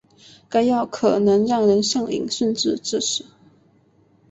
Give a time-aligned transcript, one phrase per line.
[0.49, 3.23] 该药可能让人上瘾甚至致死。